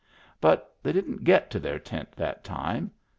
[0.39, 2.89] But they didn't get to their tent that time.